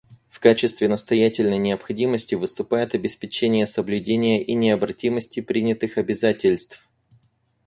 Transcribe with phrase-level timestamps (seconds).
[0.29, 6.89] В качестве настоятельной необходимости выступает обеспечение соблюдения и необратимости принятых обязательств.